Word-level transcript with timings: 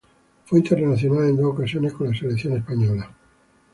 Fue 0.45 0.57
internacional 0.57 1.29
en 1.29 1.37
dos 1.37 1.53
ocasiones 1.53 1.93
con 1.93 2.07
la 2.09 2.17
selección 2.17 2.53
de 2.53 2.59
España. 2.61 3.07